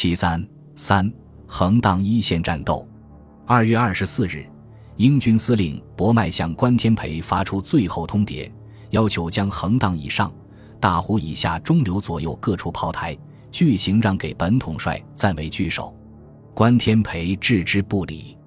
[0.00, 0.40] 其三
[0.76, 1.12] 三
[1.44, 2.86] 横荡一线战斗。
[3.44, 4.46] 二月二十四日，
[4.94, 8.48] 英军司令博迈向关天培发出最后通牒，
[8.90, 10.32] 要求将横荡以上、
[10.78, 13.18] 大湖以下中流左右各处炮台
[13.50, 15.92] 巨型让给本统帅，暂为据守。
[16.54, 18.38] 关天培置之不理。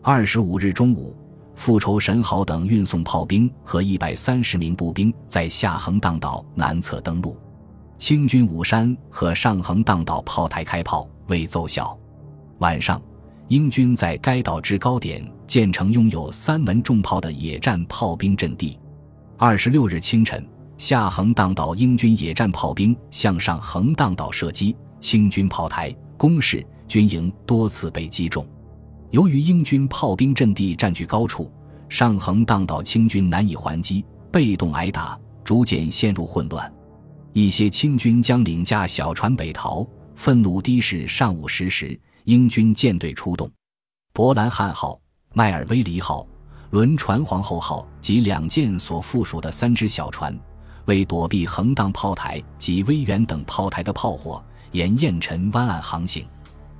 [0.00, 1.14] 二十五日中午。
[1.54, 7.36] 复仇神豪等运送炮兵和一百三十名步兵在下横荡岛南侧登陆，
[7.96, 11.96] 清军五山和上横荡岛炮台开炮未奏效。
[12.58, 13.00] 晚上，
[13.48, 18.78] 英军在该岛制高点建成拥有三门重炮的野战炮兵阵地。
[19.36, 28.46] 二十六日清晨，下横荡岛英军野战炮兵向上横荡岛射击，清军炮台、工事、军营多次被击中。
[29.10, 31.50] 由于英军炮兵阵地占据高处，
[31.88, 36.72] 上横荡岛清军难以还击，被动挨打，逐渐陷入混乱。
[37.34, 39.84] 一些清军将领驾小船北逃。
[40.14, 43.50] 愤怒的是，上午十时，英军舰队出动，
[44.12, 45.00] 伯兰汉号、
[45.32, 46.24] 迈尔威黎号、
[46.70, 50.38] 轮船皇后号及两舰所附属的三只小船，
[50.84, 56.24] 为躲避横荡炮台及威远等炮台的炮火，沿雁尘湾岸航行。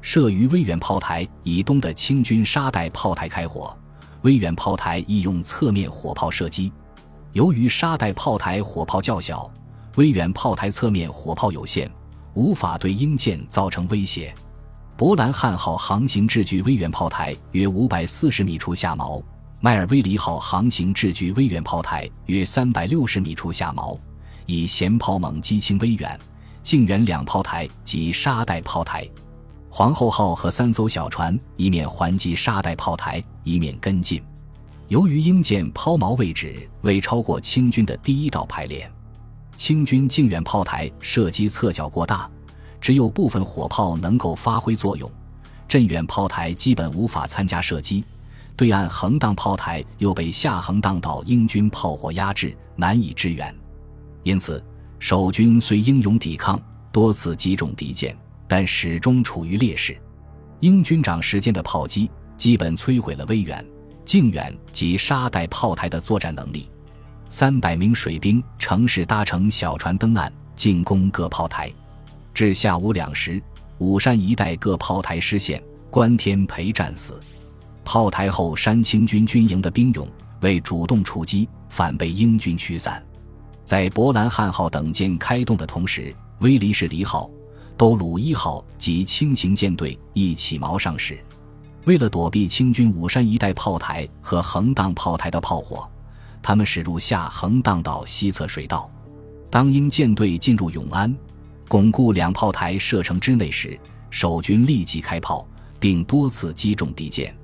[0.00, 3.76] 设于威远炮台以东的清军沙袋炮台开火，
[4.22, 6.72] 威远炮台亦用侧面火炮射击。
[7.32, 9.50] 由于沙袋炮台火炮较小，
[9.96, 11.90] 威远炮台侧面火炮有限，
[12.34, 14.34] 无法对英舰造成威胁。
[14.94, 19.22] 伯兰汉号航行至距威远炮台约五百四十米处下锚，
[19.58, 23.98] 迈尔威里号航行至距威远炮台约三百六十米处下锚，
[24.44, 26.18] 以舷炮猛击清威远、
[26.62, 29.08] 靖远两炮台及沙袋炮台。
[29.70, 34.22] 皇后号和三艘小船一面还击沙袋炮台，一面跟进。
[34.88, 38.90] 由于英舰抛锚位置未超过清军的第一道排练，
[39.56, 42.30] 清军靖远炮台射击侧角过大，
[42.80, 45.10] 只有部分火炮能够发挥作用，
[45.66, 48.04] 镇远炮台基本无法参加射击。
[48.54, 53.54] 对岸横荡炮台又被下横荡岛英军炮火压制，难以支援。
[54.22, 54.62] 因此，
[54.98, 56.60] 守军虽英勇抵抗，
[56.92, 58.16] 多次击中敌舰。
[58.48, 60.00] 但始终处于劣势，
[60.60, 63.66] 英军长时间的炮击基本摧毁了威远、
[64.04, 66.70] 靖远及沙袋炮台的作战能力。
[67.28, 71.72] 三百名水兵乘势搭乘小船登岸，进攻各炮台。
[72.32, 73.42] 至下午两时，
[73.78, 77.20] 武山一带各炮台失陷，关天培战死。
[77.84, 80.08] 炮台后山清军军营的兵勇
[80.40, 83.02] 未主动出击，反被英军驱散。
[83.64, 87.30] 在伯兰汉号等舰开动的同时，威黎士离号。
[87.78, 91.18] 都鲁一号及轻型舰队一起锚上时，
[91.84, 95.86] 为了躲避清军武山一带炮台和横荡炮台的炮火，
[96.46, 98.88] 他们驶入下横荡岛西侧水道。
[99.50, 101.12] 当英舰队进入永安，
[101.66, 103.76] 巩固两炮台射程之内时，
[104.10, 105.44] 守军立即开炮，
[105.80, 107.36] 并多次击中敌舰。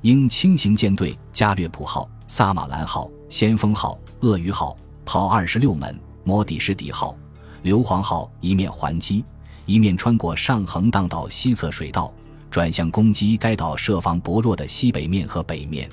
[0.00, 7.16] 英轻型舰队加略普号、萨马兰号、先锋号、鳄鱼号炮二十六门，摩底士底号、
[7.62, 9.24] 硫磺号一面还击。
[9.64, 12.12] 一面穿过上横荡岛西侧水道，
[12.50, 15.88] 转向攻击该岛设防薄弱的西北面和北面。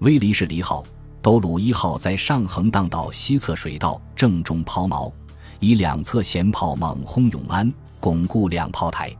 [0.00, 0.84] 威利士黎号、
[1.26, 5.12] 都鲁一号在上横荡岛西侧水道正中抛锚，
[5.58, 9.12] 以两侧舷炮猛轰永安，巩固两炮台。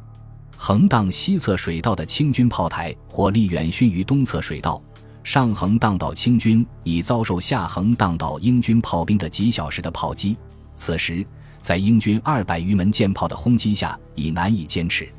[0.57, 4.81] 横荡西侧水道的清军炮台火力远逊于东侧水道。
[5.25, 10.37] 上横荡岛清军已遭受下横荡岛英军炮兵的几小时的炮击，
[10.77, 11.27] 此时。
[11.61, 15.13] 在英军二百余门舰炮的轰击下，已难以坚持。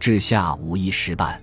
[0.00, 1.38] 至下午一时半，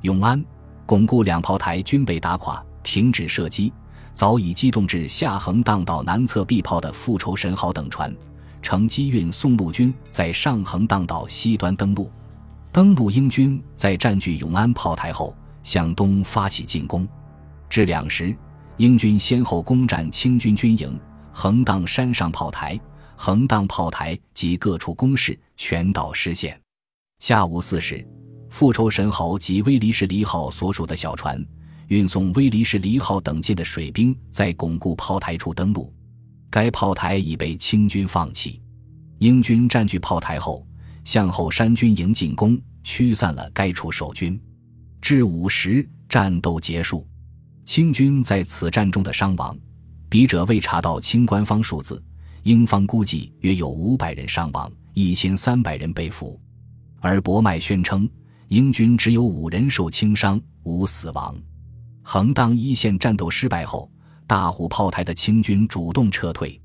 [0.00, 0.44] 永安、
[0.84, 3.72] 巩固两炮台均被打垮，停止射击。
[4.16, 8.16] 早已机动至下横荡岛南侧避炮的复仇神号等船，
[8.62, 12.10] 乘机运送陆军在上横荡岛西端登陆。
[12.72, 17.06] 登陆英军在占据永安炮台后，向东发起进攻。
[17.68, 18.34] 至两时，
[18.78, 20.98] 英军先后攻占清军军营、
[21.30, 22.80] 横荡山上炮台。
[23.16, 26.58] 横荡炮台及各处工事全岛失陷。
[27.18, 28.02] 下午四时，
[28.48, 31.38] 复仇神号及威黎士里号所属的小船，
[31.88, 35.92] 运送威黎士黎号等舰的水兵在巩固炮台处登陆。
[36.50, 38.62] 该炮台已被清军放弃。
[39.18, 40.66] 英军占据炮台后，
[41.04, 44.40] 向后山军营进攻，驱散了该处守军。
[45.00, 47.06] 至午时，战斗结束。
[47.64, 49.56] 清军在此战中的伤亡，
[50.08, 52.02] 笔者未查到清官方数字。
[52.42, 56.40] 英方估计约有五百人伤亡，一千三百人被俘，
[57.00, 58.08] 而博迈宣称
[58.48, 61.36] 英军只有五人受轻伤，无死亡。
[62.08, 63.90] 横档一线战斗失败后，
[64.28, 66.60] 大虎炮台的清军主动撤退。